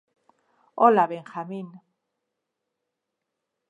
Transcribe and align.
Hola, 0.73 1.05
Benjamin. 1.05 1.79